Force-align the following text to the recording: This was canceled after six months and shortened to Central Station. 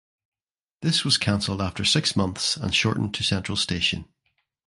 This 0.81 1.05
was 1.05 1.19
canceled 1.19 1.61
after 1.61 1.85
six 1.85 2.15
months 2.15 2.57
and 2.57 2.73
shortened 2.73 3.13
to 3.13 3.23
Central 3.23 3.55
Station. 3.55 4.05